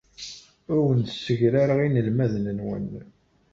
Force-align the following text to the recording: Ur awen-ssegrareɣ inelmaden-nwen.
Ur 0.71 0.77
awen-ssegrareɣ 0.81 1.79
inelmaden-nwen. 1.81 2.87